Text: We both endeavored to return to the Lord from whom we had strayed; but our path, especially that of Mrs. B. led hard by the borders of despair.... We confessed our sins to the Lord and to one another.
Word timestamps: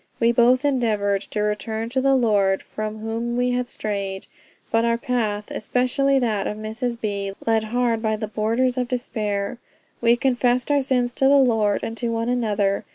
We 0.19 0.31
both 0.31 0.65
endeavored 0.65 1.21
to 1.29 1.41
return 1.43 1.89
to 1.89 2.01
the 2.01 2.15
Lord 2.15 2.63
from 2.63 3.01
whom 3.01 3.37
we 3.37 3.51
had 3.51 3.69
strayed; 3.69 4.25
but 4.71 4.83
our 4.83 4.97
path, 4.97 5.51
especially 5.51 6.17
that 6.17 6.47
of 6.47 6.57
Mrs. 6.57 6.99
B. 6.99 7.33
led 7.45 7.65
hard 7.65 8.01
by 8.01 8.15
the 8.15 8.27
borders 8.27 8.79
of 8.79 8.87
despair.... 8.87 9.59
We 10.01 10.15
confessed 10.15 10.71
our 10.71 10.81
sins 10.81 11.13
to 11.13 11.25
the 11.25 11.37
Lord 11.37 11.83
and 11.83 11.95
to 11.97 12.09
one 12.11 12.29
another. 12.29 12.83